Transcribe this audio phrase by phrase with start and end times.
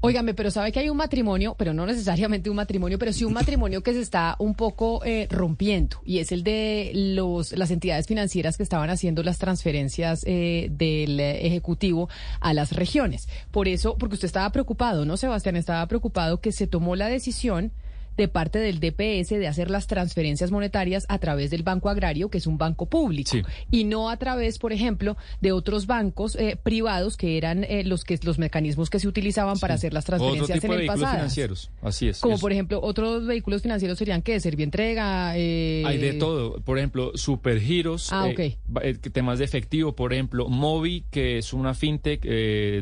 [0.00, 3.32] Óigame, pero sabe que hay un matrimonio, pero no necesariamente un matrimonio, pero sí un
[3.32, 8.06] matrimonio que se está un poco eh, rompiendo y es el de los las entidades
[8.06, 12.08] financieras que estaban haciendo las transferencias eh, del ejecutivo
[12.40, 13.28] a las regiones.
[13.50, 15.56] Por eso, porque usted estaba preocupado, ¿no, Sebastián?
[15.56, 17.72] Estaba preocupado que se tomó la decisión
[18.16, 22.38] de parte del DPS de hacer las transferencias monetarias a través del Banco Agrario, que
[22.38, 23.36] es un banco público,
[23.70, 28.04] y no a través, por ejemplo, de otros bancos eh, privados que eran eh, los
[28.04, 31.12] que los mecanismos que se utilizaban para hacer las transferencias en el pasado.
[31.12, 32.20] financieros, así es.
[32.20, 35.36] Como por ejemplo, otros vehículos financieros serían que Servientrega.
[35.36, 35.82] Eh...
[35.86, 38.56] Hay de todo, por ejemplo, Supergiros, ah, okay.
[38.82, 42.24] Eh, temas de efectivo, por ejemplo, Movi, que es una fintech,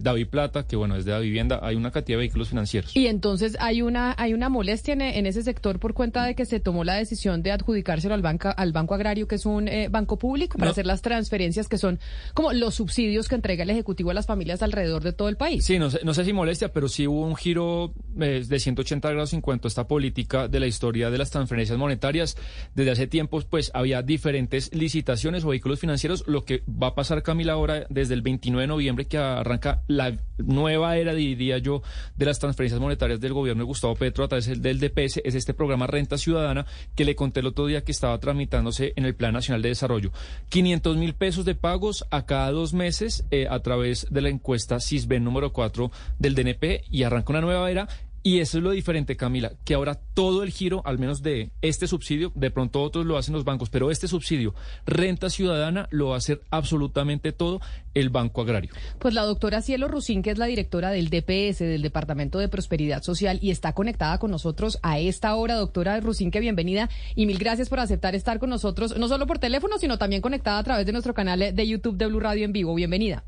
[0.03, 2.95] David Plata, que bueno, es de la vivienda, hay una cantidad de vehículos financieros.
[2.97, 6.45] Y entonces hay una hay una molestia en, en ese sector por cuenta de que
[6.45, 9.89] se tomó la decisión de adjudicárselo al, banco al Banco Agrario, que es un eh,
[9.89, 11.99] banco público, para hacer las transferencias que son
[12.35, 15.65] como los subsidios que entrega el Ejecutivo a las familias alrededor de todo el país.
[15.65, 19.11] Sí, no sé, no sé si molestia, pero sí hubo un giro eh, de 180
[19.11, 22.37] grados en cuanto a esta política de la historia de las transferencias monetarias.
[22.75, 26.25] Desde hace tiempos, pues había diferentes licitaciones o vehículos financieros.
[26.27, 30.17] Lo que va a pasar, Camila, ahora desde el 29 de noviembre, que arranca la
[30.39, 31.83] nueva era, diría yo,
[32.17, 35.55] de las transferencias monetarias del gobierno de Gustavo Petro a través del DPS, es este
[35.55, 39.33] programa Renta Ciudadana que le conté el otro día que estaba tramitándose en el Plan
[39.33, 40.13] Nacional de Desarrollo.
[40.49, 44.81] 500 mil pesos de pagos a cada dos meses eh, a través de la encuesta
[44.81, 47.89] CISBEN número 4 del DNP y arranca una nueva era
[48.23, 51.87] y eso es lo diferente, Camila, que ahora todo el giro, al menos de este
[51.87, 54.55] subsidio, de pronto otros lo hacen los bancos, pero este subsidio,
[54.87, 57.61] renta ciudadana, lo va a hacer absolutamente todo
[57.95, 58.73] el Banco Agrario.
[58.99, 63.03] Pues la doctora Cielo Rusín, que es la directora del DPS, del Departamento de Prosperidad
[63.03, 65.57] Social, y está conectada con nosotros a esta hora.
[65.57, 69.39] Doctora Rusín, que bienvenida y mil gracias por aceptar estar con nosotros, no solo por
[69.39, 72.53] teléfono, sino también conectada a través de nuestro canal de YouTube de Blue Radio en
[72.53, 72.75] vivo.
[72.75, 73.25] Bienvenida.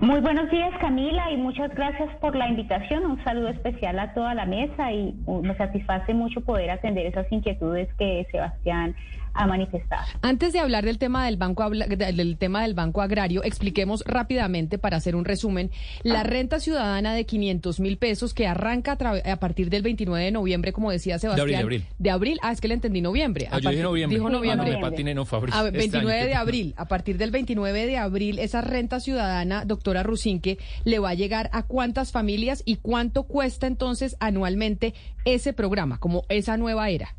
[0.00, 3.04] Muy buenos días Camila y muchas gracias por la invitación.
[3.06, 7.30] Un saludo especial a toda la mesa y uh, me satisface mucho poder atender esas
[7.30, 8.96] inquietudes que Sebastián
[9.34, 10.06] ha manifestado.
[10.22, 14.96] Antes de hablar del tema del banco del tema del banco agrario, expliquemos rápidamente para
[14.96, 15.70] hacer un resumen
[16.02, 20.72] la renta ciudadana de 500 mil pesos que arranca a, partir del 29 de noviembre,
[20.72, 21.48] como decía Sebastián.
[21.48, 22.38] De abril, de abril.
[22.42, 23.48] ah, es que le entendí noviembre.
[23.50, 24.18] Ah, yo dije noviembre.
[24.18, 24.74] Dijo noviembre.
[24.74, 24.80] Ah,
[25.14, 26.74] no, a 29 de abril.
[26.76, 31.50] A partir del 29 de abril, esa renta ciudadana, doctora Rusinque, le va a llegar
[31.52, 34.94] a cuántas familias y cuánto cuesta entonces anualmente
[35.24, 37.14] ese programa, como esa nueva era.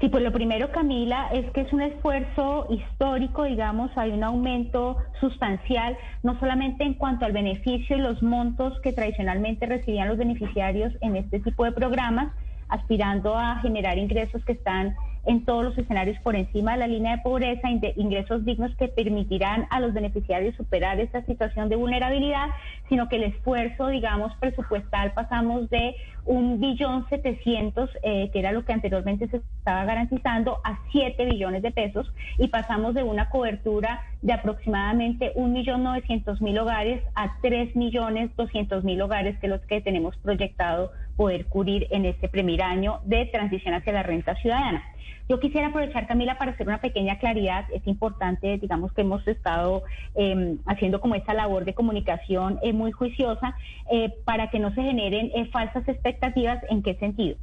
[0.00, 4.98] Sí, pues lo primero, Camila, es que es un esfuerzo histórico, digamos, hay un aumento
[5.20, 10.92] sustancial, no solamente en cuanto al beneficio y los montos que tradicionalmente recibían los beneficiarios
[11.00, 12.32] en este tipo de programas,
[12.68, 17.16] aspirando a generar ingresos que están en todos los escenarios por encima de la línea
[17.16, 22.50] de pobreza, ingresos dignos que permitirán a los beneficiarios superar esta situación de vulnerabilidad,
[22.88, 28.64] sino que el esfuerzo, digamos, presupuestal pasamos de un billón setecientos, eh, que era lo
[28.64, 32.06] que anteriormente se estaba garantizando, a siete billones de pesos
[32.38, 38.30] y pasamos de una cobertura de aproximadamente un millón novecientos mil hogares a tres millones
[38.36, 43.00] doscientos mil hogares, que es lo que tenemos proyectado poder cubrir en este primer año
[43.06, 44.84] de transición hacia la renta ciudadana.
[45.28, 47.64] Yo quisiera aprovechar, Camila, para hacer una pequeña claridad.
[47.74, 49.82] Es importante, digamos que hemos estado
[50.14, 53.56] em, haciendo como esta labor de comunicación eh, muy juiciosa
[53.90, 56.62] eh, para que no se generen eh, falsas expectativas.
[56.70, 57.36] ¿En qué sentido?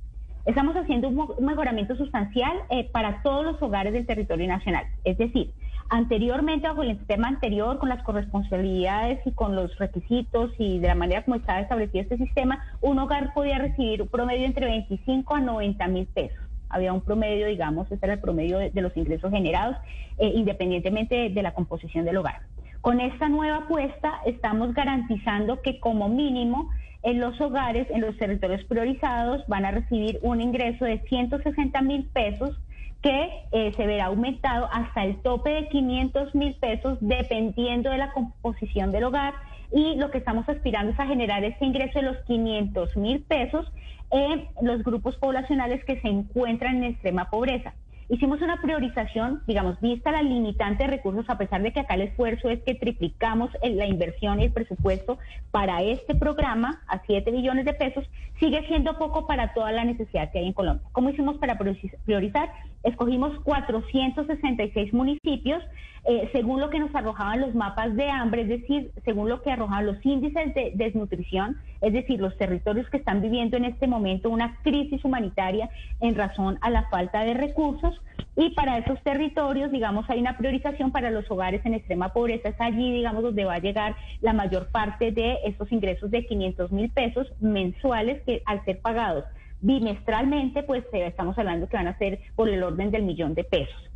[0.45, 2.53] Estamos haciendo un mejoramiento sustancial
[2.91, 4.85] para todos los hogares del territorio nacional.
[5.05, 5.51] Es decir,
[5.89, 10.95] anteriormente, bajo el sistema anterior, con las corresponsabilidades y con los requisitos y de la
[10.95, 15.39] manera como estaba establecido este sistema, un hogar podía recibir un promedio entre 25 a
[15.39, 16.43] 90 mil pesos
[16.73, 19.77] había un promedio, digamos, este era el promedio de, los ingresos generados,
[20.17, 22.41] eh, independientemente de, la composición del hogar.
[22.81, 26.69] Con esta nueva apuesta estamos garantizando que como mínimo
[27.03, 32.05] en los hogares, en los territorios priorizados, van a recibir un ingreso de 160 mil
[32.05, 32.57] pesos
[33.01, 38.13] que eh, se verá aumentado hasta el tope de 500 mil pesos dependiendo de la
[38.13, 39.33] composición del hogar
[39.73, 43.69] y lo que estamos aspirando es a generar ese ingreso de los 500 mil pesos
[44.11, 47.73] en los grupos poblacionales que se encuentran en extrema pobreza.
[48.09, 52.01] Hicimos una priorización, digamos, vista la limitante de recursos, a pesar de que acá el
[52.01, 55.17] esfuerzo es que triplicamos la inversión y el presupuesto
[55.51, 58.05] para este programa a 7 billones de pesos,
[58.39, 60.85] sigue siendo poco para toda la necesidad que hay en Colombia.
[60.91, 62.49] ¿Cómo hicimos para priorizar?
[62.83, 65.63] Escogimos 466 municipios
[66.05, 69.51] eh, según lo que nos arrojaban los mapas de hambre, es decir, según lo que
[69.51, 74.29] arrojaban los índices de desnutrición, es decir, los territorios que están viviendo en este momento
[74.29, 75.69] una crisis humanitaria
[76.01, 77.95] en razón a la falta de recursos.
[78.35, 82.49] Y para esos territorios, digamos, hay una priorización para los hogares en extrema pobreza.
[82.49, 86.71] Es allí, digamos, donde va a llegar la mayor parte de estos ingresos de 500
[86.73, 89.23] mil pesos mensuales que al ser pagados
[89.63, 93.43] bimestralmente, pues eh, estamos hablando que van a ser por el orden del millón de
[93.45, 93.89] pesos.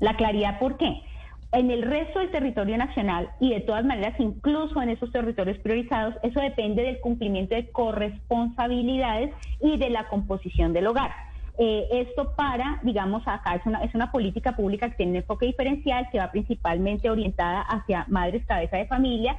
[0.00, 1.02] La claridad, ¿por qué?
[1.52, 6.14] En el resto del territorio nacional y de todas maneras, incluso en esos territorios priorizados,
[6.22, 11.10] eso depende del cumplimiento de corresponsabilidades y de la composición del hogar.
[11.58, 15.46] Eh, esto para, digamos, acá es una, es una política pública que tiene un enfoque
[15.46, 19.36] diferencial, que va principalmente orientada hacia madres cabeza de familia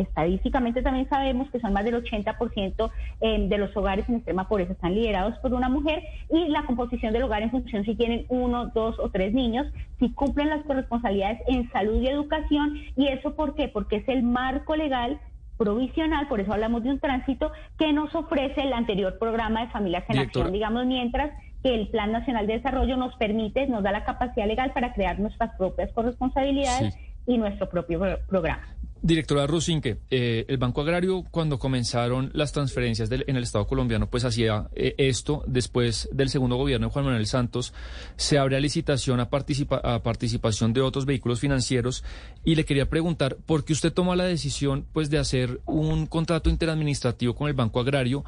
[0.00, 2.90] estadísticamente también sabemos que son más del 80%
[3.20, 7.12] em, de los hogares en extrema pobreza están liderados por una mujer y la composición
[7.12, 9.66] del hogar en función si tienen uno, dos o tres niños,
[9.98, 12.78] si cumplen las corresponsabilidades en salud y educación.
[12.96, 13.68] ¿Y eso por qué?
[13.68, 15.18] Porque es el marco legal
[15.56, 20.04] provisional, por eso hablamos de un tránsito, que nos ofrece el anterior programa de Familias
[20.08, 24.04] en Acción, digamos, mientras que el Plan Nacional de Desarrollo nos permite, nos da la
[24.04, 26.96] capacidad legal para crear nuestras propias corresponsabilidades
[27.26, 28.77] y nuestro propio programa.
[29.00, 34.24] Directora Rusinque, eh, el Banco Agrario cuando comenzaron las transferencias en el Estado colombiano pues
[34.24, 37.72] hacía eh, esto después del segundo gobierno de Juan Manuel Santos
[38.16, 42.02] se abre a licitación a, participación de otros vehículos financieros
[42.44, 46.50] y le quería preguntar por qué usted toma la decisión pues de hacer un contrato
[46.50, 48.24] interadministrativo con el Banco Agrario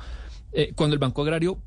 [0.52, 1.58] eh, cuando el Banco Agrario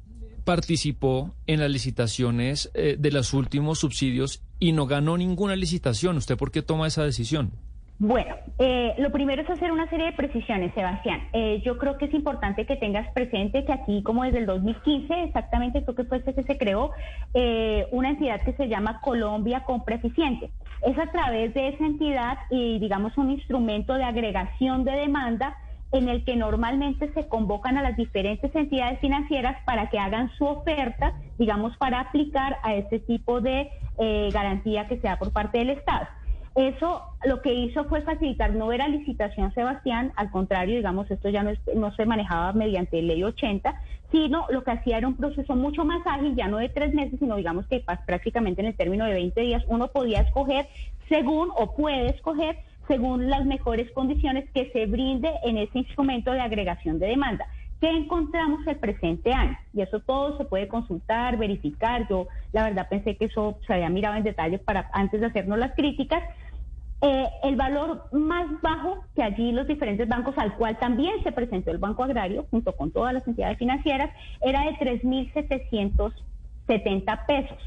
[0.45, 6.17] participó en las licitaciones de los últimos subsidios y no ganó ninguna licitación.
[6.17, 7.53] ¿Usted por qué toma esa decisión?
[7.99, 11.21] Bueno, eh, lo primero es hacer una serie de precisiones, Sebastián.
[11.31, 15.23] Eh, yo creo que es importante que tengas presente que aquí, como desde el 2015,
[15.23, 16.91] exactamente creo que fue este que se creó,
[17.33, 20.49] eh, una entidad que se llama Colombia Compra Eficiente.
[20.81, 25.55] Es a través de esa entidad y, digamos, un instrumento de agregación de demanda
[25.91, 30.45] en el que normalmente se convocan a las diferentes entidades financieras para que hagan su
[30.45, 33.69] oferta, digamos, para aplicar a este tipo de
[34.33, 36.07] garantía que se da por parte del Estado.
[36.55, 41.41] Eso lo que hizo fue facilitar, no era licitación, Sebastián, al contrario, digamos, esto ya
[41.41, 43.73] no, se manejaba mediante ley 80,
[44.11, 47.19] sino lo que hacía era un proceso mucho más ágil, ya no de tres meses,
[47.19, 50.67] sino digamos que prácticamente en el término de 20 días uno podía escoger
[51.09, 52.57] según o puede escoger
[52.87, 57.47] según las mejores condiciones que se brinde en ese instrumento de agregación de demanda.
[57.83, 59.57] ¿Qué encontramos el presente año?
[59.73, 62.07] Y eso todo se puede consultar, verificar.
[62.07, 65.59] Yo, la verdad, pensé que eso se había mirado en detalle para antes de hacernos
[65.59, 66.23] las críticas.
[67.05, 71.71] Eh, el valor más bajo que allí los diferentes bancos, al cual también se presentó
[71.71, 74.09] el Banco Agrario, junto con todas las entidades financieras,
[74.39, 77.57] era de 3.770 pesos.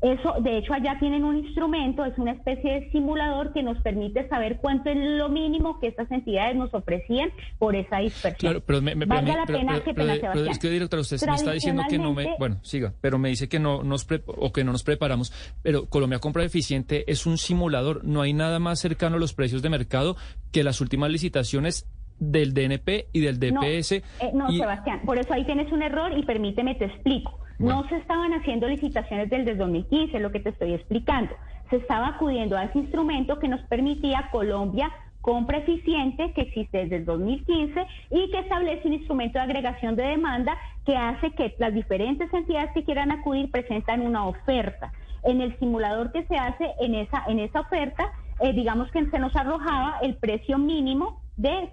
[0.00, 4.28] Eso, de hecho, allá tienen un instrumento, es una especie de simulador que nos permite
[4.28, 8.52] saber cuánto es lo mínimo que estas entidades nos ofrecían por esa dispersión.
[8.52, 11.52] Claro, pero me, me Valga la pena, que pena, es que, directora, usted me está
[11.52, 12.36] diciendo que no me...
[12.38, 16.20] Bueno, siga, pero me dice que no nos, o que no nos preparamos, pero Colombia
[16.20, 20.16] Compra Eficiente es un simulador, no hay nada más cercano a los precios de mercado
[20.52, 21.88] que las últimas licitaciones
[22.20, 23.92] del DNP y del DPS.
[23.92, 24.02] Eh,
[24.32, 27.47] no, Sebastián, por eso ahí tienes un error y permíteme te explico.
[27.58, 31.34] No se estaban haciendo licitaciones del 2015, lo que te estoy explicando.
[31.70, 34.90] Se estaba acudiendo a ese instrumento que nos permitía Colombia
[35.20, 40.04] compra eficiente que existe desde el 2015 y que establece un instrumento de agregación de
[40.04, 40.56] demanda
[40.86, 44.92] que hace que las diferentes entidades que quieran acudir presentan una oferta.
[45.24, 48.10] En el simulador que se hace en esa, en esa oferta,
[48.40, 51.68] eh, digamos que se nos arrojaba el precio mínimo de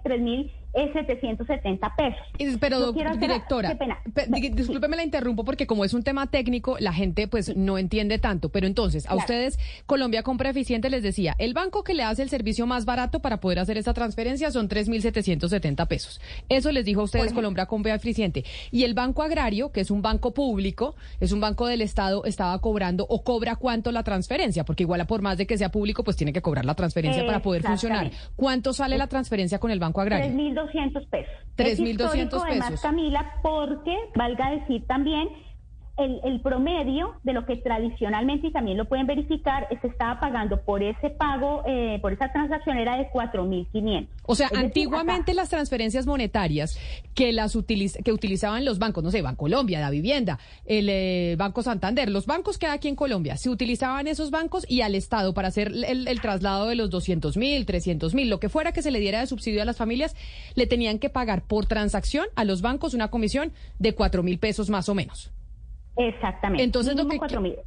[0.76, 2.60] 3.770 pesos.
[2.60, 3.76] Pero, directora,
[4.52, 8.50] discúlpeme la interrumpo porque como es un tema técnico, la gente pues no entiende tanto.
[8.50, 12.30] Pero entonces, a ustedes, Colombia Compra Eficiente les decía, el banco que le hace el
[12.30, 16.22] servicio más barato para poder hacer esa transferencia son 3.770 pesos.
[16.50, 18.44] Eso les dijo a ustedes Colombia Compra Eficiente.
[18.72, 22.60] Y el Banco Agrario, que es un banco público, es un banco del Estado, estaba
[22.60, 26.04] cobrando o cobra cuánto la transferencia, porque igual a por más de que sea público,
[26.04, 28.12] pues tiene que cobrar la transferencia para poder funcionar.
[28.36, 29.46] ¿Cuánto sale la transferencia?
[29.60, 30.28] con el Banco Agrario?
[30.72, 31.34] 3.200 pesos.
[31.58, 32.44] 3.200 pesos.
[32.44, 35.30] Además, Camila, porque, valga decir también,
[35.98, 40.84] el, promedio de lo que tradicionalmente, y también lo pueden verificar, se estaba pagando por
[40.84, 44.08] ese pago, eh, por esa transacción era de 4.500.
[44.24, 46.78] O sea, antiguamente las transferencias monetarias
[47.14, 47.58] que las
[48.04, 52.58] que utilizaban los bancos, no sé, Colombia, la vivienda, el eh, Banco Santander, los bancos
[52.58, 56.08] que hay aquí en Colombia, se utilizaban esos bancos y al Estado para hacer el,
[56.08, 59.20] el traslado de los 200 mil, 300 mil, lo que fuera que se le diera
[59.20, 60.16] de subsidio a las familias,
[60.56, 64.70] le tenían que pagar por transacción a los bancos una comisión de 4 mil pesos
[64.70, 65.32] más o menos.
[65.98, 66.64] Exactamente.
[66.64, 67.20] Entonces lo que,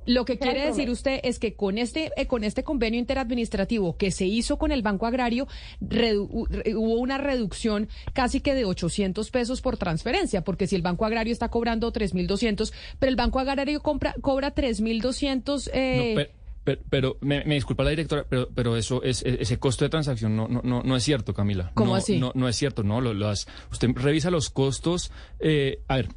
[0.07, 4.11] lo que quiere decir usted es que con este eh, con este convenio interadministrativo que
[4.11, 5.49] se hizo con el Banco Agrario
[5.81, 11.33] hubo una reducción casi que de 800 pesos por transferencia, porque si el Banco Agrario
[11.33, 16.29] está cobrando 3.200, pero el Banco Agrario compra, cobra 3.200 eh,
[16.91, 20.61] pero, me, disculpa la directora, pero, pero eso es ese costo de transacción no no
[20.63, 21.71] no, no es cierto, Camila.
[21.75, 22.19] ¿Cómo así?
[22.19, 23.01] No, no es cierto, no.
[23.01, 25.11] Lo, usted revisa los costos.
[25.41, 26.09] Eh, a ver,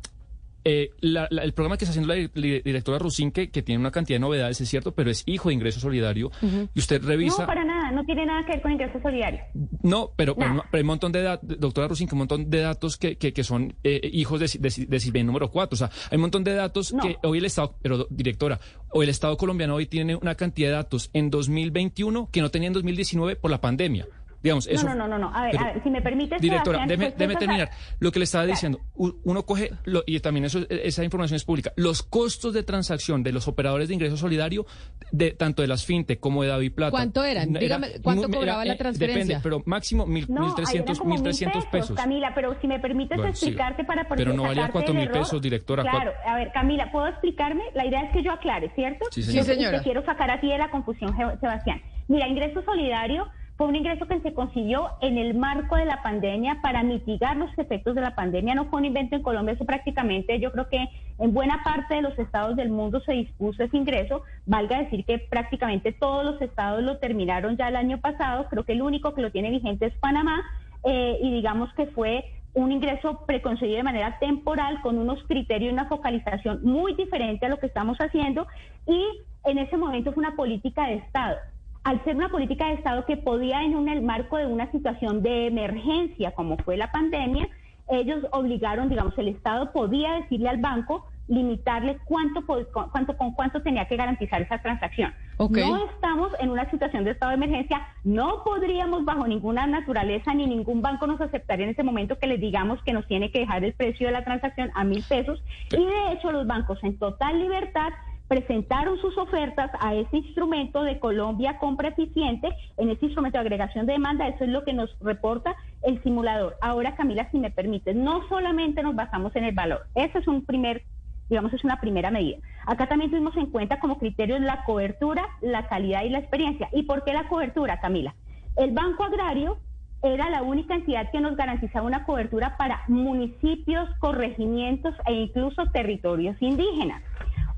[0.64, 4.62] eh, el programa que está haciendo la directora Rusinque, que tiene una cantidad de novedades,
[4.62, 6.32] es cierto, pero es hijo de ingreso solidario.
[6.74, 7.44] Y usted revisa.
[7.44, 9.40] No, para nada, no tiene nada que ver con ingreso solidario.
[9.84, 10.36] No, pero,
[10.72, 14.10] hay un montón de datos, doctora Rusinque, un montón de datos que, que, son eh,
[14.14, 15.74] hijos de, de, de, número 4.
[15.74, 19.10] O sea, hay un montón de datos que hoy el Estado, pero directora, hoy el
[19.10, 23.36] Estado colombiano hoy tiene una cantidad de datos en 2021 que no tenía en 2019
[23.36, 24.08] por la pandemia.
[24.44, 25.36] Digamos, eso, no, no, no, no.
[25.36, 26.38] A ver, a ver, si me permite.
[26.40, 27.70] Directora, déme, terminar.
[28.00, 29.72] Lo que le estaba diciendo, uno coge,
[30.06, 33.94] y también eso, esa información es pública, los costos de transacción de los operadores de
[33.94, 34.66] ingreso solidario,
[35.12, 36.92] de tanto de las fintech como de David Plata.
[36.92, 37.54] ¿Cuánto eran?
[37.54, 39.38] Dígame, ¿cuánto cobraba la eh, transferencia?
[39.38, 41.98] Depende, pero máximo mil, no, 1.300 mil pesos, pesos.
[41.98, 45.84] Camila, pero si me permites explicarte para Pero no valía cuatro mil pesos, directora.
[45.84, 47.64] Claro, a ver, Camila, ¿puedo explicarme?
[47.74, 49.06] La idea es que yo aclare, ¿cierto?
[49.12, 49.78] Sí, señora.
[49.78, 51.82] Te quiero sacar a ti de la confusión, Sebastián.
[52.08, 53.28] Mira, ingreso solidario
[53.62, 57.56] fue un ingreso que se consiguió en el marco de la pandemia para mitigar los
[57.60, 58.56] efectos de la pandemia.
[58.56, 60.84] No fue un invento en Colombia, eso prácticamente yo creo que
[61.20, 64.24] en buena parte de los estados del mundo se dispuso ese ingreso.
[64.48, 68.48] Valga decir que prácticamente todos los estados lo terminaron ya el año pasado.
[68.50, 70.42] Creo que el único que lo tiene vigente es Panamá.
[70.84, 72.26] Eh, y digamos que fue
[72.56, 77.50] un ingreso preconcebido de manera temporal con unos criterios y una focalización muy diferente a
[77.50, 78.48] lo que estamos haciendo
[78.88, 79.06] y
[79.46, 81.38] en ese momento fue una política de Estado
[81.84, 85.48] al ser una política de Estado que podía en el marco de una situación de
[85.48, 87.48] emergencia como fue la pandemia,
[87.90, 92.44] ellos obligaron, digamos, el Estado podía decirle al banco limitarle cuánto,
[92.92, 95.14] cuánto con cuánto tenía que garantizar esa transacción.
[95.40, 100.46] No estamos en una situación de estado de emergencia, no podríamos bajo ninguna naturaleza ni
[100.46, 103.64] ningún banco nos aceptaría en ese momento que les digamos que nos tiene que dejar
[103.64, 105.42] el precio de la transacción a mil pesos.
[105.72, 107.90] Y de hecho los bancos en total libertad
[108.32, 112.48] presentaron sus ofertas a ese instrumento de Colombia Compra Eficiente,
[112.78, 116.56] en ese instrumento de agregación de demanda, eso es lo que nos reporta el simulador.
[116.62, 120.46] Ahora, Camila, si me permite, no solamente nos basamos en el valor, ese es un
[120.46, 120.84] primer,
[121.30, 122.38] digamos, es una primera medida.
[122.66, 126.70] Acá también tuvimos en cuenta como criterios la cobertura, la calidad y la experiencia.
[126.72, 128.16] ¿Y por qué la cobertura, Camila?
[128.56, 129.58] El Banco Agrario
[130.04, 136.38] era la única entidad que nos garantizaba una cobertura para municipios, corregimientos e incluso territorios
[136.40, 137.04] indígenas.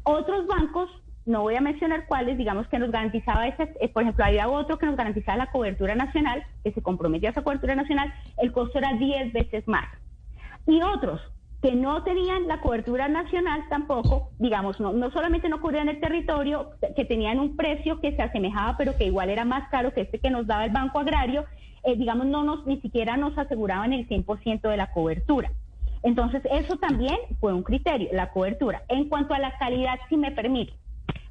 [0.04, 0.90] Otros bancos,
[1.26, 4.78] no voy a mencionar cuáles, digamos que nos garantizaba ese, eh, por ejemplo, había otro
[4.78, 8.78] que nos garantizaba la cobertura nacional, que se comprometía a esa cobertura nacional, el costo
[8.78, 9.88] era 10 veces más.
[10.68, 11.22] Y otros
[11.62, 16.72] que no tenían la cobertura nacional tampoco, digamos, no, no solamente no cubrían el territorio,
[16.94, 20.20] que tenían un precio que se asemejaba, pero que igual era más caro que este
[20.20, 21.46] que nos daba el Banco Agrario,
[21.86, 25.52] eh, digamos, no nos, ni siquiera nos aseguraban el 100% de la cobertura.
[26.04, 28.84] Entonces, eso también fue un criterio, la cobertura.
[28.90, 30.74] En cuanto a la calidad, si me permite,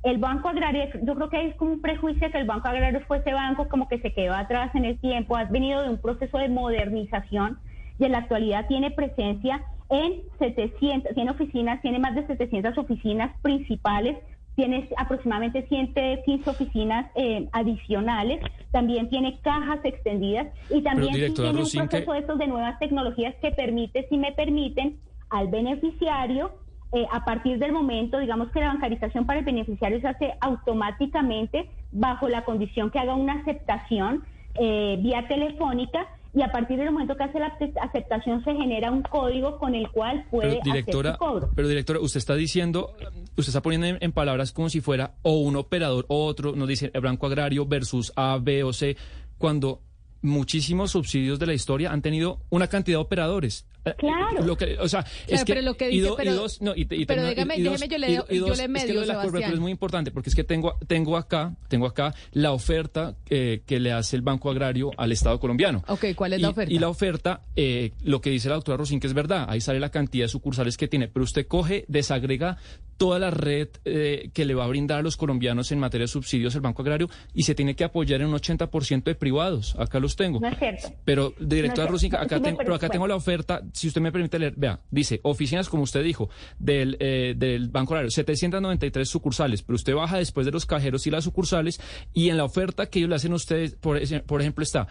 [0.03, 3.19] el Banco Agrario, yo creo que hay como un prejuicio que el Banco Agrario fue
[3.19, 6.39] ese banco como que se quedó atrás en el tiempo, ha venido de un proceso
[6.39, 7.59] de modernización
[7.99, 13.31] y en la actualidad tiene presencia en 700, tiene oficinas, tiene más de 700 oficinas
[13.43, 14.17] principales
[14.55, 18.41] tiene aproximadamente 115 oficinas eh, adicionales,
[18.71, 23.51] también tiene cajas extendidas y también tiene un proceso de, estos de nuevas tecnologías que
[23.51, 24.99] permite, si me permiten,
[25.31, 26.53] al beneficiario,
[26.93, 31.71] eh, a partir del momento, digamos que la bancarización para el beneficiario se hace automáticamente
[31.91, 37.15] bajo la condición que haga una aceptación eh, vía telefónica y a partir del momento
[37.17, 41.27] que hace la aceptación se genera un código con el cual puede directora, hacer su
[41.27, 41.51] cobro.
[41.55, 42.95] Pero directora, usted está diciendo,
[43.37, 46.91] usted está poniendo en, palabras como si fuera o un operador o otro, nos dice
[46.95, 48.97] el Banco Agrario versus A, B o C,
[49.37, 49.81] cuando
[50.23, 53.67] muchísimos subsidios de la historia han tenido una cantidad de operadores.
[53.99, 54.45] Claro.
[54.45, 57.75] Lo que, o sea, es que, lo que dice, pero, no, y, pero déjeme, yo
[57.75, 57.89] le,
[58.31, 61.17] yo le medio, es que la cobertura es muy importante porque es que tengo, tengo
[61.17, 65.83] acá, tengo acá la oferta eh, que le hace el Banco Agrario al Estado colombiano.
[65.89, 66.73] Ok, ¿cuál es la oferta?
[66.73, 69.81] Y la oferta, eh, lo que dice la doctora Rosín, que es verdad, ahí sale
[69.81, 72.59] la cantidad de sucursales que tiene, pero usted coge, desagrega
[73.03, 76.09] toda la red eh, que le va a brindar a los colombianos en materia de
[76.09, 79.75] subsidios el Banco Agrario y se tiene que apoyar en un 80% de privados.
[79.77, 80.39] Acá los tengo.
[80.39, 80.93] No es cierto.
[81.05, 84.55] Pero, directora no acá, tengo, pero acá tengo la oferta, si usted me permite leer,
[84.57, 86.31] vea, dice, oficinas, como usted dijo,
[86.61, 91.11] del, eh, del Banco Agrario, 793 sucursales, pero usted baja después de los cajeros y
[91.11, 91.81] las sucursales
[92.15, 94.87] y en la oferta que ellos le hacen a ustedes, por, por ejemplo, está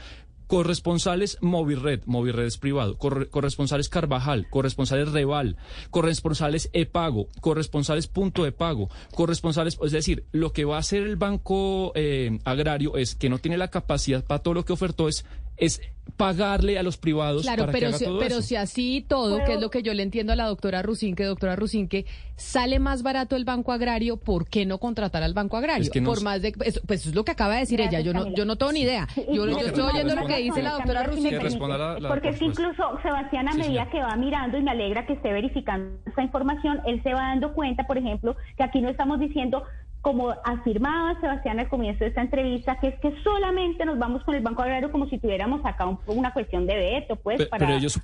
[0.52, 5.56] corresponsales Movirred, Movirred es privado, corresponsales Carvajal, corresponsales Reval,
[5.92, 11.16] corresponsales E-Pago, corresponsales Punto de Pago, corresponsales, es decir, lo que va a hacer el
[11.16, 15.24] Banco eh, Agrario es que no tiene la capacidad para todo lo que ofertó es
[15.62, 15.82] es
[16.18, 18.42] pagarle a los privados claro, para pero que haga si, todo pero eso.
[18.42, 21.56] si así todo, que es lo que yo le entiendo a la doctora Rusinque, doctora
[21.56, 25.84] Rusinque, sale más barato el Banco Agrario, ¿por qué no contratar al Banco Agrario?
[25.84, 27.80] Es que no Por s- más de pues, pues es lo que acaba de decir
[27.80, 29.08] Gracias, ella, yo no yo no tengo ni idea.
[29.32, 31.38] Yo, estoy oyendo lo que dice la doctora Rusinque.
[31.40, 35.06] Porque por es que incluso Sebastián, a Sí, medida que va mirando, y me alegra
[35.06, 38.90] que esté verificando esta información, él se va dando cuenta, por ejemplo, que aquí no
[38.90, 39.64] estamos diciendo,
[40.02, 44.34] como afirmaba Sebastián al comienzo de esta entrevista, que es que solamente nos vamos con
[44.34, 47.66] el Banco Agrario como si tuviéramos acá un- una cuestión de veto, pues, Pe- para
[47.68, 48.04] pero ellos los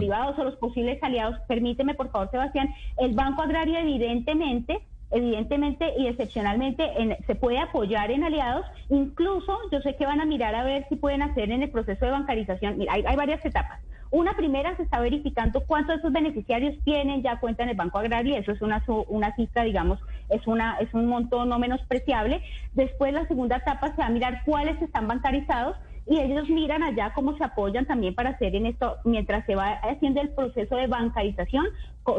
[0.00, 1.38] privados o los posibles aliados.
[1.48, 4.78] Permíteme, por favor, Sebastián, el Banco Agrario evidentemente
[5.10, 10.26] evidentemente y excepcionalmente en- se puede apoyar en aliados, incluso yo sé que van a
[10.26, 13.42] mirar a ver si pueden hacer en el proceso de bancarización, mira, hay, hay varias
[13.42, 13.80] etapas.
[14.10, 17.98] Una primera se está verificando cuántos de esos beneficiarios tienen ya cuenta en el Banco
[17.98, 19.98] Agrario, y eso es una, una cifra, digamos,
[20.30, 22.42] es, una, es un monto no menospreciable.
[22.74, 27.12] Después la segunda etapa se va a mirar cuáles están bancarizados y ellos miran allá
[27.14, 30.86] cómo se apoyan también para hacer en esto, mientras se va haciendo el proceso de
[30.86, 31.66] bancarización,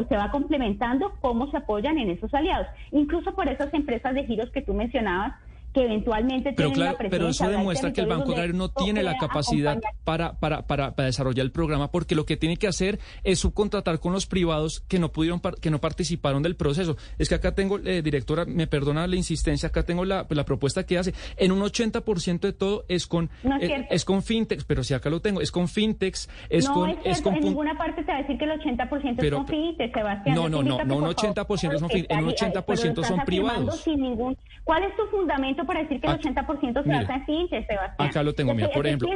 [0.08, 2.68] se va complementando cómo se apoyan en esos aliados.
[2.92, 5.32] Incluso por esas empresas de giros que tú mencionabas,
[5.72, 9.02] que eventualmente Pero tienen claro, una pero eso demuestra que el Banco Agrario no tiene
[9.02, 12.98] la capacidad para, para, para, para, desarrollar el programa, porque lo que tiene que hacer
[13.22, 16.96] es subcontratar con los privados que no pudieron, que no participaron del proceso.
[17.18, 20.84] Es que acá tengo, eh, directora, me perdona la insistencia, acá tengo la, la propuesta
[20.84, 21.14] que hace.
[21.36, 24.94] En un 80% de todo es con, No es eh, es con fintechs, pero si
[24.94, 28.04] acá lo tengo, es con fintechs, es no con, es cierto, con en ninguna parte
[28.04, 30.34] se va a decir que el 80% Pero- es con fintech, Sebastián.
[30.34, 32.56] No, no, no, no, un por favor, 80% son fin- está en un ahí, pero
[32.56, 33.80] lo 80% estás son privados.
[33.80, 37.24] sin ningún- ¿Cuál es tu fundamento para decir que el Aquí- 80% se mire, basa
[37.26, 38.08] en Sebastián?
[38.08, 39.08] acá lo tengo, mira, por ejemplo,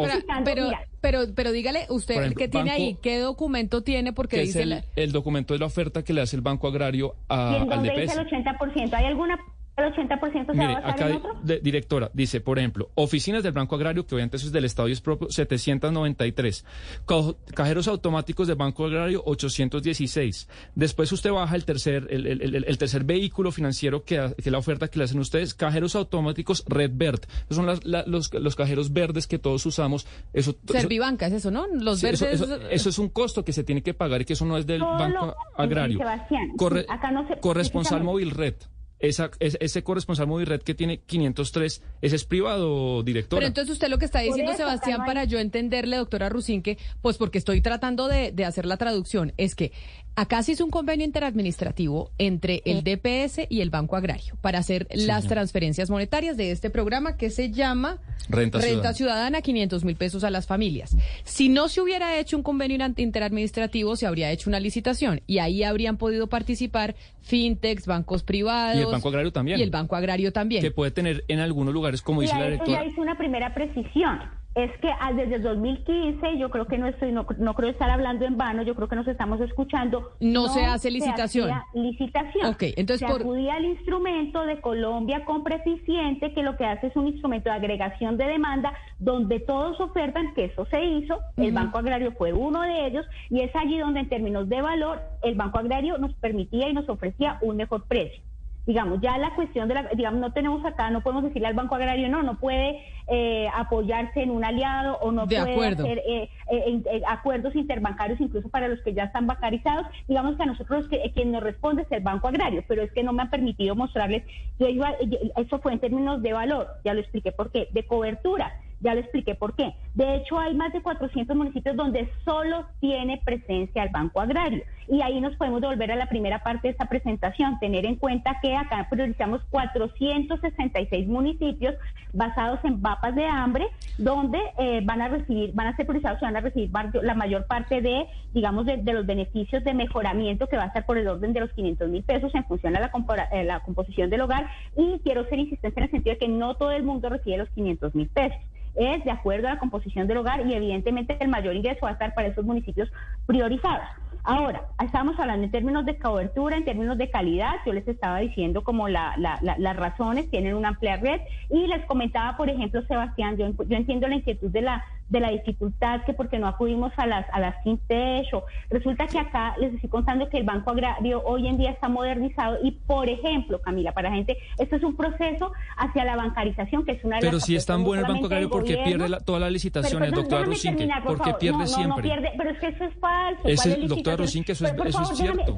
[0.45, 4.37] Pero, mira, pero, pero dígale usted ejemplo, qué tiene banco- ahí, qué documento tiene, porque
[4.37, 6.69] que es dice el, la- el documento de la oferta que le hace el Banco
[6.69, 8.01] Agrario a- ¿y en al dónde DPS.
[8.03, 8.95] dice el 80%?
[8.97, 9.39] ¿Hay alguna
[9.77, 11.35] el 80% se va a Mire, basar acá, en otro?
[11.43, 14.89] de- directora, dice, por ejemplo, oficinas del Banco Agrario, que obviamente eso es del Estado
[14.89, 16.65] y es propio, 793.
[17.07, 20.49] Ca- Cajeros automáticos del Banco Agrario, 816.
[20.75, 24.59] Después usted baja el tercer, el, el- el- el tercer vehículo financiero que, es la
[24.59, 27.27] oferta que le hacen ustedes, cajeros automáticos Red Verde.
[27.45, 30.07] Esos son las- la- los, los cajeros verdes que todos usamos.
[30.33, 31.67] Eso, eso- Servibanca, es eso, ¿no?
[31.67, 32.23] Los Sí, verdes.
[32.23, 34.57] eso, eso- eso es un costo que se tiene que pagar y que eso no
[34.57, 35.99] es del Banco Agrario.
[35.99, 38.55] Sebastián, Corre- acá no se- corresponsal móvil red.
[39.01, 43.41] Esa, es- ese corresponsal móvil red que tiene 503, ese es privado, directora.
[43.41, 47.19] Pero entonces usted lo que está diciendo, eso, Sebastián, para yo entenderle, doctora Rusinque, pues
[47.19, 49.73] porque estoy tratando de, de hacer la traducción, es que
[50.17, 54.87] acá se hizo un convenio interadministrativo entre el DPS y el Banco Agrario para hacer
[54.95, 57.99] las transferencias monetarias de este programa que se llama
[58.29, 58.95] Renta Ciudadana.
[58.95, 60.97] Ciudadana, 500 mil pesos a las familias.
[61.25, 65.63] Si no se hubiera hecho un convenio interadministrativo, se habría hecho una licitación y ahí
[65.63, 68.77] habrían podido participar fintechs, bancos privados.
[68.77, 69.59] Y el Banco Agrario también.
[69.59, 70.63] Y el Banco Agrario también.
[70.63, 72.85] que puede tener en algunos lugares, como Y dice la eso directora.
[72.85, 74.21] ya hizo una primera precisión.
[74.55, 77.91] Es que ah, desde el 2015, yo creo que no estoy, no, no creo estar
[77.91, 80.13] hablando en vano, yo creo que nos estamos escuchando.
[80.21, 81.51] No se hace licitación.
[81.51, 82.47] hacía licitación.
[82.47, 86.87] Ok, entonces se por- acudía al instrumento de Colombia Compra Eficiente, que lo que hace
[86.87, 91.19] es un instrumento de agregación de demanda, donde todos ofertan que eso se hizo.
[91.37, 95.01] El Banco Agrario fue uno de ellos, y es allí donde en términos de valor,
[95.23, 98.23] el Banco Agrario nos permitía y nos ofrecía un mejor precio
[98.67, 101.75] digamos, ya la cuestión de la, digamos, no tenemos acá, no podemos decirle al Banco
[101.75, 105.85] Agrario, no, no puede eh, apoyarse en un aliado o no De puede acuerdo.
[105.85, 109.87] hacer eh, eh, eh, acuerdos interbancarios incluso para los que ya están bancarizados.
[110.09, 113.03] Digamos que a nosotros que, quien nos responde es el Banco Agrario, pero es que
[113.03, 114.23] no me han permitido mostrarles,
[114.59, 117.87] yo iba, eh, eso fue en términos de valor, ya lo expliqué por qué, de
[117.87, 118.53] cobertura.
[118.85, 119.75] Ya lo expliqué por qué.
[119.95, 124.63] De hecho, hay más de 400 municipios donde solo tiene presencia el Banco Agrario.
[124.87, 128.39] Y ahí nos podemos devolver a la primera parte de esta presentación, tener en cuenta
[128.43, 131.77] que acá priorizamos 466 municipios
[132.13, 136.25] basados en mapas de hambre, donde eh, van a recibir, van a ser priorizados y
[136.27, 136.71] van a recibir
[137.03, 140.85] la mayor parte de, digamos, de, de los beneficios de mejoramiento que va a estar
[140.85, 142.93] por el orden de los 500 mil pesos en función a la,
[143.33, 144.47] eh, la composición del hogar.
[144.77, 147.49] Y quiero ser insistente en el sentido de que no todo el mundo recibe los
[147.49, 148.39] 500 mil pesos
[148.75, 151.93] es de acuerdo a la composición del hogar y evidentemente el mayor ingreso va a
[151.93, 152.91] estar para esos municipios
[153.27, 153.87] priorizados.
[154.27, 158.65] Ahora, estamos hablando en términos de cobertura, en términos de calidad, yo les estaba diciendo
[158.65, 162.81] como la- la- la- las razones, tienen una amplia red y les comentaba, por ejemplo,
[162.89, 166.91] Sebastián, yo, yo entiendo la inquietud de la, de la dificultad, que porque no acudimos
[166.97, 170.71] a las, a las fintech, o resulta que acá les estoy contando que el Banco
[170.71, 174.83] Agrario hoy en día está modernizado y, por ejemplo, Camila, para la gente, esto es
[174.83, 178.11] un proceso hacia la bancarización, que es una de Pero si es tan bueno el
[178.11, 180.89] Banco Agrario, ¿por qué pierde todas las licitaciones, doctora Rosinque?
[181.05, 182.03] ¿Por qué pierde siempre?
[182.03, 183.43] pierde, pero es que eso es falso.
[183.45, 185.57] Es doctora Rosinque, eso, es, eso es cierto.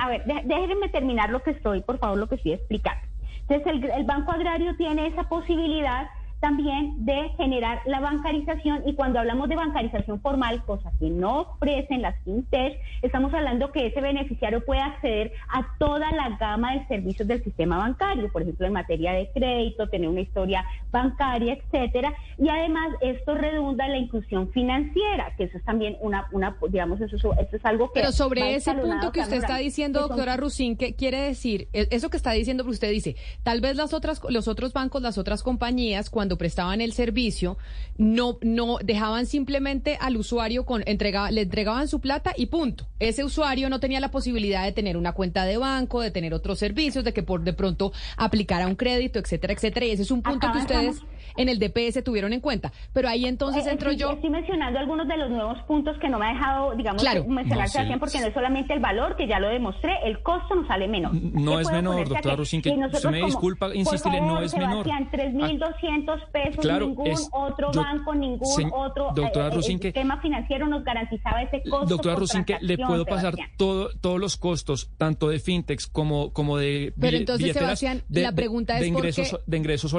[0.00, 3.02] A ver, déjenme terminar lo que estoy, por favor, lo que estoy explicando.
[3.48, 6.08] Entonces, el, Banco Agrario tiene esa posibilidad
[6.40, 12.02] también de generar la bancarización y cuando hablamos de bancarización formal, cosa que no ofrecen
[12.02, 17.26] las fintech, estamos hablando que ese beneficiario puede acceder a toda la gama de servicios
[17.26, 22.48] del sistema bancario, por ejemplo, en materia de crédito, tener una historia bancaria, etcétera, y
[22.48, 27.16] además esto redunda en la inclusión financiera, que eso es también una, una digamos, eso,
[27.16, 28.00] eso es algo que...
[28.00, 31.68] Pero sobre ese punto que usted está diciendo, doctora Rusín, ¿qué quiere decir?
[31.72, 35.18] E, eso que está diciendo, usted dice, tal vez las otras, los otros bancos, las
[35.18, 37.56] otras compañías, cuando prestaban el servicio,
[37.96, 42.86] no, no dejaban simplemente al usuario con entregaba, le entregaban su plata y punto.
[42.98, 46.58] Ese usuario no tenía la posibilidad de tener una cuenta de banco, de tener otros
[46.58, 49.86] servicios, de que por de pronto aplicara un crédito, etcétera, etcétera.
[49.86, 51.02] Y ese es un punto que ustedes
[51.36, 52.72] en el DPS tuvieron en cuenta.
[52.92, 54.12] Pero ahí entonces eh, entro yo.
[54.12, 57.98] Estoy mencionando algunos de los nuevos puntos que no me ha dejado, digamos, mencionarse no,
[57.98, 61.12] porque no es solamente el valor, que ya lo demostré, el costo nos sale menos.
[61.12, 64.86] No es menor, doctora Rosin, que usted me disculpa insistirle, no es menor.
[64.86, 71.86] 3.200 pesos, ningún otro banco, ningún otro doctora eh, sistema financiero nos garantizaba ese costo.
[71.86, 76.92] Doctora Rosinque, le puedo pasar todo, todos los costos, tanto de fintechs como, como de
[76.98, 79.94] Pero entonces, Sebastián, la pregunta es de ingresos, de ingresos,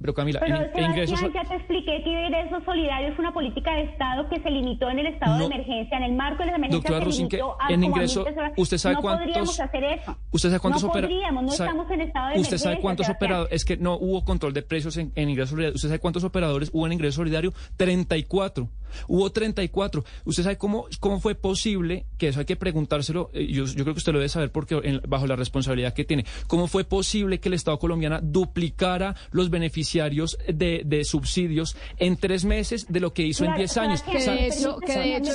[0.00, 4.50] pero Camila, ya te expliqué que ingreso solidario es una política de Estado que se
[4.50, 7.56] limitó en el estado de emergencia, en el marco de la emergencia Doctora se limitó
[7.60, 8.24] a en ingreso,
[8.56, 10.16] usted sabe no cuántos, podríamos hacer eso.
[10.30, 13.64] Usted sabe cuántos no podríamos, no estamos en estado de Usted sabe cuántos operadores, es
[13.64, 15.74] que no hubo control de precios en, en ingreso solidario.
[15.76, 18.68] Usted sabe cuántos operadores hubo en ingreso solidario, 34.
[19.08, 20.04] Hubo 34.
[20.24, 23.94] ¿Usted sabe cómo, cómo fue posible, que eso hay que preguntárselo, eh, yo, yo creo
[23.94, 27.48] que usted lo debe saber porque bajo la responsabilidad que tiene, cómo fue posible que
[27.48, 33.22] el Estado colombiano duplicara los beneficiarios de, de subsidios en tres meses de lo que
[33.22, 34.02] hizo en diez años?
[34.02, 35.32] Que de hecho, que de hecho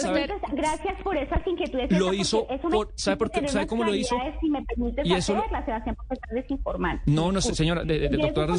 [0.53, 1.91] gracias por esas inquietudes.
[1.91, 4.15] Lo hizo, por, ¿sabe, por qué, ¿sabe cómo lo hizo?
[4.41, 5.33] Si me permite y eso,
[5.65, 7.01] Sebastián, porque está desinformando.
[7.05, 8.55] No, no, señora, de, de, doctora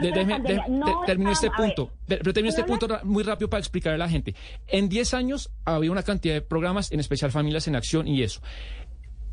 [0.00, 0.40] déjeme,
[1.06, 4.17] termino este punto, pero termino este punto muy rápido para explicar a la gente.
[4.66, 8.40] En 10 años había una cantidad de programas, en especial Familias en Acción y eso.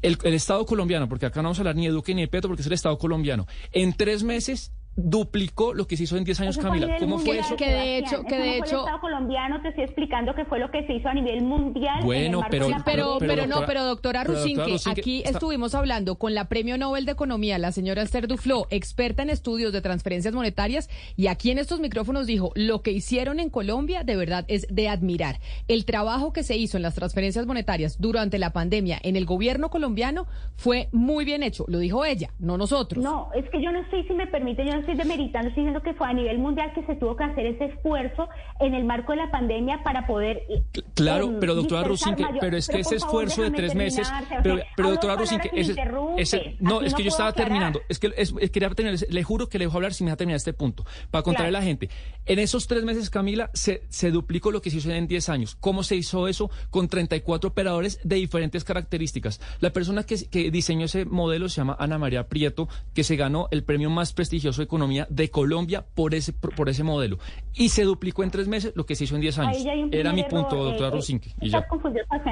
[0.02, 2.28] El, el, Estado colombiano, porque acá no vamos a hablar ni de Duque ni de
[2.28, 6.24] Petro, porque es el Estado colombiano, en tres meses duplicó lo que se hizo en
[6.24, 6.96] 10 años, Camila.
[7.00, 7.56] ¿Cómo fue eso?
[7.56, 10.72] Que de hecho, que de hecho, el Estado colombiano te estoy explicando que fue lo
[10.72, 12.04] que se hizo a nivel mundial.
[12.04, 17.06] Bueno, pero, pero, pero, no, pero doctora Rusinque, aquí estuvimos hablando con la Premio Nobel
[17.06, 21.60] de Economía, la señora Esther Duflo, experta en estudios de transferencias monetarias, y aquí en
[21.60, 25.40] estos micrófonos dijo, lo que hicieron en Colombia de verdad es de admirar.
[25.68, 29.70] El trabajo que se hizo en las transferencias monetarias durante la pandemia en el gobierno
[29.70, 33.04] colombiano fue muy bien hecho, lo dijo ella, no nosotros.
[33.04, 35.82] No, es que yo no estoy, si me permite, yo no estoy demeritando, estoy diciendo
[35.82, 39.12] que fue a nivel mundial que se tuvo que hacer ese esfuerzo en el marco
[39.12, 40.43] de la pandemia para poder...
[40.50, 44.12] Eh, claro, em, pero doctora Rusinque, pero es que ese esfuerzo de tres meses...
[44.43, 45.76] Pero, pero doctora Rusinque, ese,
[46.17, 49.58] ese, no, es que yo estaba terminando, es que es, quería terminar, le juro que
[49.58, 51.89] le dejo hablar si me deja terminar este punto, para contarle a la gente.
[52.26, 55.56] En esos tres meses, Camila, se, se duplicó lo que se hizo en 10 años.
[55.60, 56.50] ¿Cómo se hizo eso?
[56.69, 59.41] Con 34 operadores de diferentes características.
[59.60, 63.48] La persona que, que diseñó ese modelo se llama Ana María Prieto, que se ganó
[63.52, 67.18] el premio más prestigioso de economía de Colombia por ese, por ese modelo.
[67.54, 69.58] Y se duplicó en tres meses lo que se hizo en diez años.
[69.92, 71.32] Era mi punto, doctora eh, Rosinque.
[71.40, 71.66] Y ya.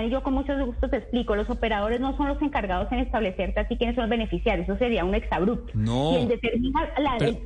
[0.06, 1.36] y yo con mucho gusto te explico.
[1.36, 4.68] Los operadores no son los encargados en establecerte así quiénes son los beneficiarios.
[4.68, 5.72] Eso sería un exabrupto.
[5.74, 6.28] No.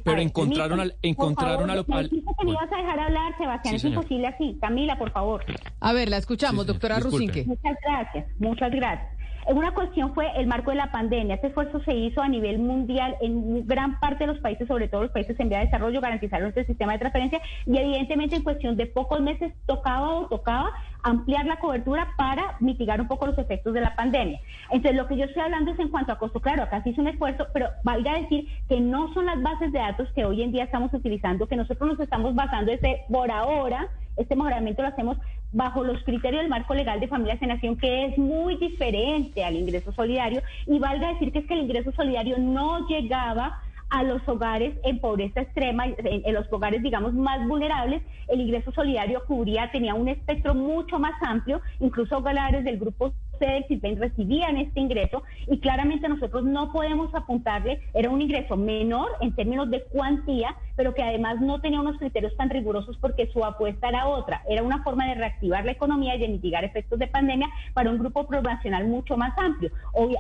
[0.04, 0.96] pero, encontraron al...
[1.04, 3.76] Encontraron al, al que me ibas a dejar hablar, Sebastián.
[3.76, 4.58] es imposible así.
[4.60, 5.46] Camila, por favor.
[5.80, 7.46] A ver, la escuchamos, doctora Rusinque.
[7.46, 8.26] Muchas gracias.
[8.40, 9.17] Muchas gracias.
[9.50, 11.36] Una cuestión fue el marco de la pandemia.
[11.36, 15.04] Este esfuerzo se hizo a nivel mundial en gran parte de los países, sobre todo
[15.04, 18.76] los países en vía de desarrollo, garantizaron este sistema de transferencia y evidentemente en cuestión
[18.76, 23.74] de pocos meses tocaba o tocaba ampliar la cobertura para mitigar un poco los efectos
[23.74, 24.42] de la pandemia.
[24.70, 26.42] Entonces, lo que yo estoy hablando es en cuanto a costo.
[26.42, 29.80] Claro, acá se hizo un esfuerzo, pero valga decir que no son las bases de
[29.80, 33.88] datos que hoy en día estamos utilizando, que nosotros nos estamos basando ese por ahora
[34.18, 35.18] este mejoramiento lo hacemos
[35.52, 39.56] bajo los criterios del marco legal de familias en acción, que es muy diferente al
[39.56, 40.42] ingreso solidario.
[40.66, 45.00] Y valga decir que es que el ingreso solidario no llegaba a los hogares en
[45.00, 50.54] pobreza extrema, en, los hogares, digamos, más vulnerables, el ingreso solidario cubría, tenía un espectro
[50.54, 53.14] mucho más amplio, incluso hogares del grupo
[53.46, 59.10] del CISBEN recibían este ingreso y claramente nosotros no podemos apuntarle, era un ingreso menor
[59.22, 63.44] en términos de cuantía, pero que además no tenía unos criterios tan rigurosos porque su
[63.44, 67.08] apuesta era otra, era una forma de reactivar la economía y de mitigar efectos de
[67.08, 69.72] pandemia para un grupo poblacional mucho más amplio.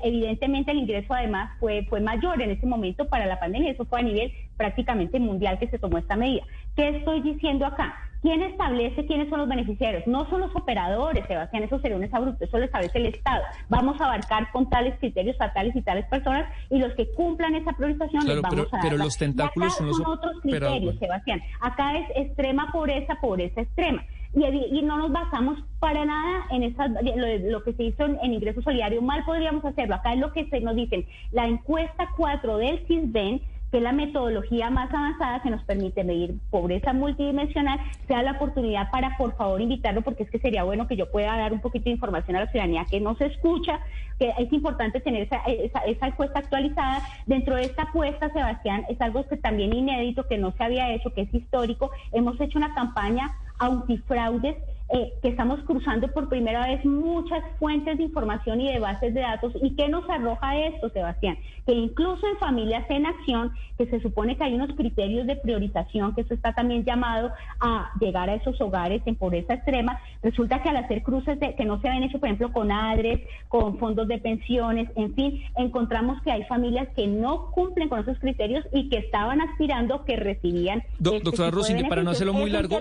[0.03, 3.99] evidentemente el ingreso además fue, fue mayor en ese momento para la pandemia, eso fue
[3.99, 6.43] a nivel prácticamente mundial que se tomó esta medida.
[6.75, 8.06] ¿Qué estoy diciendo acá?
[8.27, 10.05] ¿Quién establece quiénes son los beneficiarios?
[10.05, 13.41] No son los operadores, Sebastián, eso sería un exabrupto, eso lo establece el Estado.
[13.69, 17.55] Vamos a abarcar con tales criterios a tales y tales personas y los que cumplan
[17.55, 18.81] esa priorización les vamos pero, a dar.
[18.81, 21.41] Pero los tentáculos son, los otros criterios, Sebastián.
[21.61, 24.03] Acá es extrema pobreza, pobreza extrema.
[24.33, 29.01] Y, no nos basamos para nada en esa, lo, que se hizo en, ingreso solidario.
[29.01, 29.95] Mal podríamos hacerlo.
[29.95, 31.05] Acá es lo que se nos dicen.
[31.31, 33.41] La encuesta 4 del CISBEN
[33.77, 39.15] que la metodología más avanzada que nos permite medir pobreza multidimensional, sea la oportunidad para,
[39.17, 41.91] por favor, invitarlo, porque es que sería bueno que yo pueda dar un poquito de
[41.91, 43.79] información a la ciudadanía que no se escucha,
[44.17, 45.43] que es importante tener esa,
[45.85, 47.03] esa, encuesta actualizada.
[47.27, 51.13] Dentro de esta apuesta, Sebastián, es algo que también inédito, que no se había hecho,
[51.13, 51.91] que es histórico.
[52.11, 54.55] Hemos hecho una campaña antifraudes
[54.89, 59.19] eh, que estamos cruzando por primera vez muchas fuentes de información y de bases de
[59.19, 59.53] datos.
[59.61, 61.37] ¿Y qué nos arroja esto, Sebastián?
[61.65, 66.15] Que incluso en familias en acción, que se supone que hay unos criterios de priorización,
[66.15, 70.69] que eso está también llamado a llegar a esos hogares en pobreza extrema, resulta que
[70.69, 73.19] al hacer cruces que no se habían hecho, por ejemplo, con ADRES,
[73.49, 78.17] con fondos de pensiones, en fin, encontramos que hay familias que no cumplen con esos
[78.19, 80.79] criterios y que estaban aspirando que recibían.
[80.79, 82.79] Este doctora Rosingue, para no hacerlo muy largo,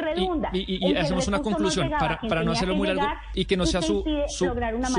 [0.53, 4.47] y, hacemos una conclusión para, no hacerlo muy largo y que no sea su, su,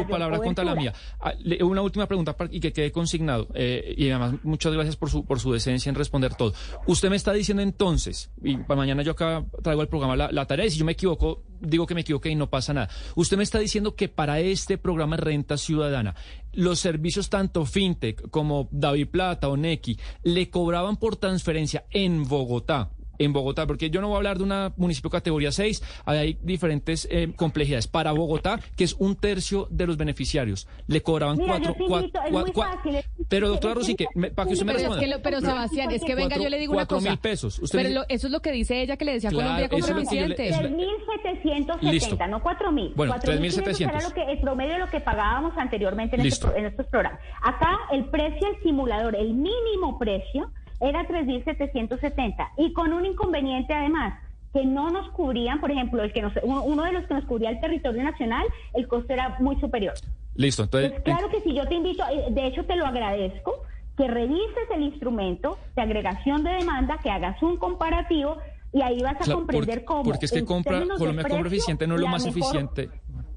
[0.10, 0.94] palabra contra la mía.
[1.20, 3.48] Ah, una última pregunta y que quede consignado.
[3.54, 6.54] Eh, y además, muchas gracias por su, por su decencia en responder todo.
[6.86, 10.66] Usted me está diciendo entonces, y para mañana yo acá traigo el programa la, tarea,
[10.66, 12.90] y si yo me equivoco, digo que me equivoqué y no pasa nada.
[13.16, 16.16] Usted me está diciendo que para este programa renta ciudadana,
[16.54, 22.92] los servicios tanto FinTech como David Plata o Nequi le cobraban por transferencia en Bogotá
[23.20, 27.08] en Bogotá, porque yo no voy a hablar de una municipio categoría 6, hay diferentes
[27.12, 27.88] eh, complejidades.
[27.88, 31.76] Para Bogotá, que es un tercio de los beneficiarios, le cobraban cuatro,
[33.28, 35.20] pero doctora Rosique, para que usted me responda.
[35.22, 37.10] pero Sebastián, es que venga, yo le digo una cosa.
[37.10, 37.62] mil pesos.
[37.72, 40.52] pero eso es lo que dice ella que le decía Colombia como presidente.
[40.52, 42.94] 3.770, no 4.000.
[42.96, 43.90] Bueno, 3.700.
[43.90, 47.20] Era lo que, el promedio de lo que pagábamos anteriormente en, este, en estos programas.
[47.42, 54.20] Acá el precio, el simulador, el mínimo precio era 3.770 y con un inconveniente además
[54.54, 57.60] que no nos cubrían, por ejemplo, el que uno de los que nos cubría el
[57.60, 59.94] territorio nacional, el costo era muy superior.
[60.36, 60.92] Listo, entonces...
[60.92, 63.64] Pues claro que si yo te invito, eh, de hecho te lo agradezco,
[63.98, 68.38] que revises el instrumento de agregación de demanda, que hagas un comparativo
[68.72, 70.04] y ahí vas a comprender cómo...
[70.04, 72.90] Porque es que compra, Colombia compra eficiente no es lo más eficiente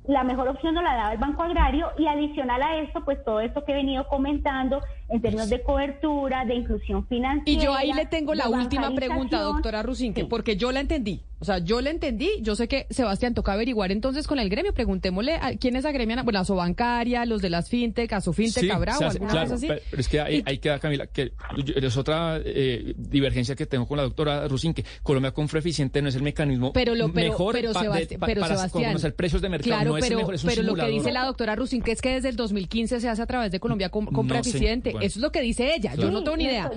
[0.04, 3.40] la mejor opción no la daba el Banco Agrario y adicional a esto, pues todo
[3.40, 7.60] esto que he venido comentando en términos de cobertura, de inclusión financiera.
[7.60, 11.22] Y yo ahí le tengo la última pregunta, doctora Rusinque, porque yo la entendí.
[11.40, 14.74] O sea, yo le entendí, yo sé que Sebastián toca averiguar entonces con el gremio,
[14.74, 19.54] preguntémosle a quiénes agremian, bueno, la Sobancaria, los de las fintech, Asofintech, sí, Abrao, claro,
[19.54, 19.66] así.
[19.66, 24.02] Pero, es que ahí, queda, Camila, que es otra eh, divergencia que tengo con la
[24.02, 28.20] doctora Rusin, que Colombia con Eficiente no es el mecanismo pero lo, mejor pero, Sebastián,
[28.24, 31.10] pero para conocer precios de mercado, no es el mejor, es pero lo que dice
[31.12, 33.88] la doctora Rusin, que es que desde el 2015 se hace a través de Colombia
[33.88, 36.70] Compra Eficiente, eso es lo que dice ella, yo no tengo ni idea.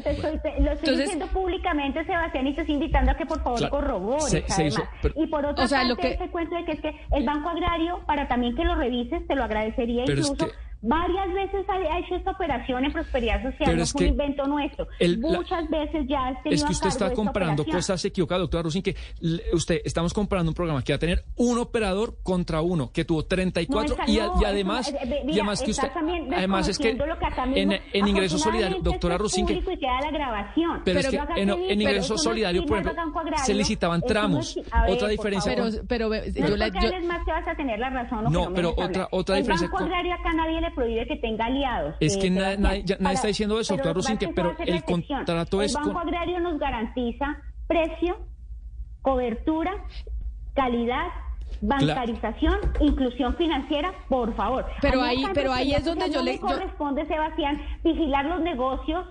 [0.59, 4.43] Lo estoy, diciendo públicamente, Sebastián, y te estoy invitando a que por favor corrobores,
[5.15, 6.11] y por otra parte, lo que...
[6.13, 9.35] ese cuento de que es que el Banco Agrario, para también que lo revises, te
[9.35, 10.35] lo agradecería incluso.
[10.85, 14.85] Varias veces ha hecho esta operación en prosperidad social, no es un invento nuestro.
[15.19, 18.95] Muchas veces ya has Es que usted está comprando cosas equivocadas, doctora Rusin, que
[19.53, 23.23] usted, estamos comprando un programa que va a tener un operador contra uno, que tuvo
[23.23, 25.89] 34 y, y, además, eh, y además que usted,
[26.35, 26.97] además es que
[27.55, 29.63] en, en ingreso solidario, doctora Rusin, que...
[30.83, 33.03] Pero, es que en, en ingreso solidario, por ejemplo,
[33.37, 34.59] se licitaban tramos.
[34.89, 35.53] otra diferencia.
[35.55, 36.71] Pero, pero yo le...
[37.03, 38.25] más que vas a tener la razón.
[38.31, 39.65] No, pero otra, otra diferencia.
[39.65, 41.95] El Banco Agrario acá nadie le prohíbe que tenga aliados.
[41.99, 45.75] Es que nadie, nadie, está diciendo eso, doctor Rusinque, pero el contrato es...
[45.75, 48.17] El Banco Agrario nos garantiza precio,
[49.01, 49.71] cobertura,
[50.53, 51.07] calidad,
[51.61, 54.65] bancarización, inclusión financiera, por favor.
[54.81, 59.05] Pero ahí, pero ahí es donde yo le corresponde, Sebastián, vigilar los negocios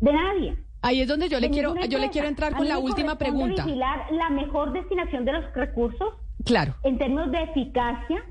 [0.00, 0.56] de nadie.
[0.82, 3.64] Ahí es donde yo le quiero, yo le quiero entrar con la última pregunta.
[3.64, 6.14] Vigilar la mejor destinación de los recursos.
[6.44, 6.74] Claro.
[6.84, 8.22] En términos de eficacia,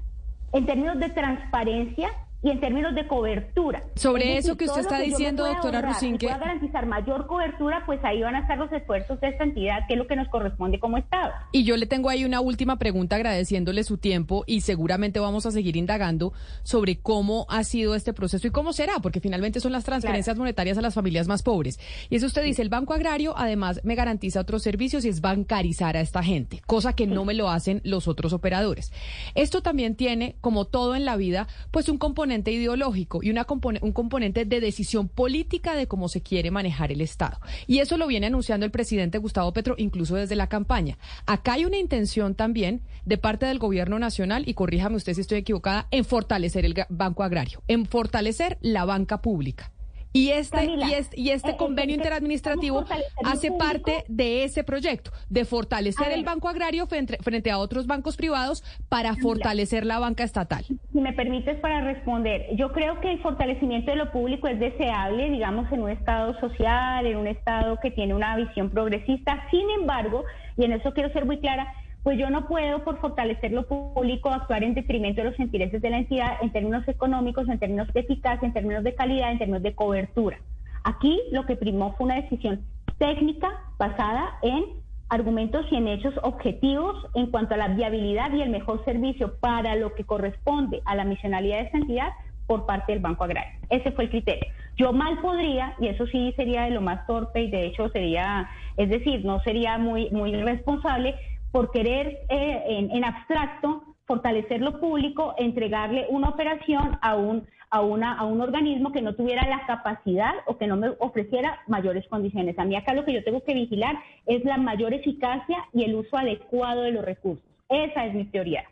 [0.53, 2.09] en términos de transparencia
[2.45, 3.83] y en términos de cobertura.
[3.95, 6.29] Sobre eso que usted está diciendo, doctora Rusinque.
[6.29, 9.95] a garantizar mayor cobertura, pues ahí van a estar los esfuerzos de esta entidad, que
[9.95, 11.31] es lo que nos corresponde como Estado.
[11.51, 15.51] Y yo le tengo ahí una última pregunta agradeciéndole su tiempo y seguramente vamos a
[15.51, 19.83] seguir indagando sobre cómo ha sido este proceso y cómo será, porque finalmente son las
[19.83, 21.79] transferencias monetarias a las familias más pobres.
[22.11, 25.97] Y eso usted dice, el Banco Agrario además me garantiza otros servicios y es bancarizar
[25.97, 28.93] a esta gente, cosa que no me lo hacen los otros operadores.
[29.33, 33.45] Esto también tiene, como todo en la vida, pues un componente ideológico y una
[33.81, 37.39] un componente de decisión política de cómo se quiere manejar el Estado.
[37.67, 40.97] Y eso lo viene anunciando el presidente Gustavo Petro incluso desde la campaña.
[41.25, 45.39] Acá hay una intención también de parte del gobierno nacional, y corríjame usted si estoy
[45.39, 49.71] equivocada, en fortalecer el Banco Agrario, en fortalecer la banca pública.
[50.15, 52.85] Y este, y este, y este convenio interadministrativo
[53.25, 58.15] hace parte de ese proyecto, de fortalecer el banco agrario frente, frente, a otros bancos
[58.15, 60.63] privados para fortalecer la banca estatal.
[60.93, 65.29] Si me permites para responder, yo creo que el fortalecimiento de lo público es deseable,
[65.29, 69.45] digamos, en un Estado social, en un Estado que tiene una visión progresista.
[69.51, 70.23] Sin embargo,
[70.55, 71.73] y en eso quiero ser muy clara,
[72.05, 75.89] pues yo no puedo, por fortalecer lo público, actuar en detrimento de los intereses de
[75.89, 79.63] la entidad en términos económicos, en términos de eficacia, en términos de calidad, en términos
[79.63, 80.37] de cobertura.
[80.83, 82.61] Aquí lo que primó fue una decisión
[82.99, 84.65] técnica basada en
[85.09, 89.75] argumentos y en hechos objetivos en cuanto a la viabilidad y el mejor servicio para
[89.75, 92.09] lo que corresponde a la misionalidad de esa entidad
[92.45, 93.59] por parte del Banco Agrario.
[93.71, 94.45] Ese fue el criterio.
[94.77, 98.47] Yo mal podría, y eso sí sería de lo más torpe y de hecho sería,
[98.77, 101.15] es decir, no sería muy, muy responsable,
[101.55, 108.19] por querer eh, en, abstracto fortalecer lo público, entregarle una operación a un, a, una,
[108.19, 112.59] a un organismo que no tuviera la capacidad o que no me ofreciera mayores condiciones.
[112.59, 115.95] A mí acá lo que yo tengo que vigilar es la mayor eficacia y el
[115.95, 117.45] uso adecuado de los recursos.
[117.69, 118.65] Esa es mi prioridad.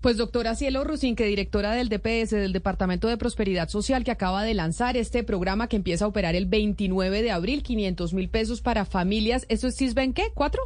[0.00, 0.84] Pues doctora Cielo
[1.16, 5.66] que directora del DPS, del Departamento de Prosperidad Social, que acaba de lanzar este programa
[5.66, 9.44] que empieza a operar el 29 de abril, 500 mil pesos para familias.
[9.48, 10.26] ¿Eso es CISBEN qué?
[10.34, 10.62] ¿Cuatro?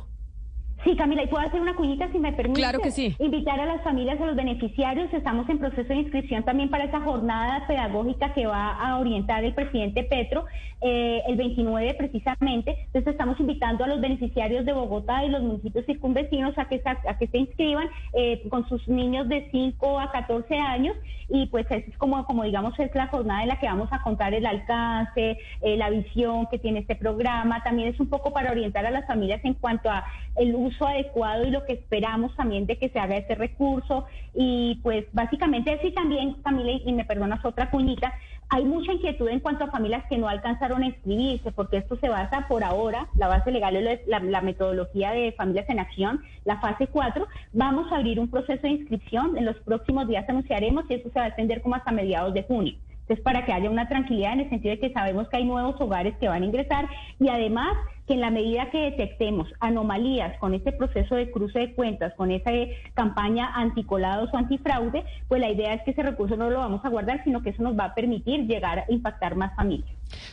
[0.85, 2.61] Sí, Camila, y puedo hacer una cuñita si me permite.
[2.61, 3.17] Claro que sí.
[3.19, 5.12] Invitar a las familias, a los beneficiarios.
[5.12, 9.55] Estamos en proceso de inscripción también para esa jornada pedagógica que va a orientar el
[9.55, 10.45] presidente Petro
[10.83, 12.77] eh, el 29 precisamente.
[12.87, 17.19] Entonces estamos invitando a los beneficiarios de Bogotá y los municipios circunvecinos a que, a
[17.19, 20.95] que se inscriban eh, con sus niños de 5 a 14 años
[21.29, 24.35] y pues es como, como digamos es la jornada en la que vamos a contar
[24.35, 27.62] el alcance, eh, la visión que tiene este programa.
[27.65, 30.05] También es un poco para orientar a las familias en cuanto a
[30.37, 34.07] el uso adecuado y lo que esperamos también de que se haga ese recurso.
[34.35, 38.13] Y pues básicamente eso también, Camila, y me perdonas otra cuñita,
[38.49, 42.09] hay mucha inquietud en cuanto a familias que no alcanzaron a inscribirse, porque esto se
[42.09, 46.61] basa por ahora, la base legal es la, la, metodología de familias en acción, la
[46.61, 47.27] fase 4.
[47.53, 51.19] Vamos a abrir un proceso de inscripción, en los próximos días anunciaremos y eso se
[51.19, 52.75] va a extender como hasta mediados de junio.
[53.07, 55.81] Entonces, para que haya una tranquilidad en el sentido de que sabemos que hay nuevos
[55.81, 56.88] hogares que van a ingresar
[57.21, 57.77] y además
[58.09, 62.31] que en la medida que detectemos anomalías con este proceso de cruce de cuentas, con
[62.31, 62.51] esa
[62.95, 66.88] campaña anticolados o antifraude, pues la idea es que ese recurso no lo vamos a
[66.88, 69.90] guardar, sino que eso nos va a permitir llegar a impactar más familias.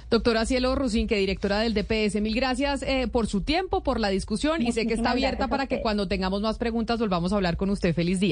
[0.10, 0.76] Doctora Cielo
[1.08, 4.86] que directora del DPS, mil gracias eh, por su tiempo, por la discusión y sé
[4.86, 7.96] que está abierta para que cuando tengamos más preguntas volvamos a hablar con usted.
[7.96, 8.32] Feliz día.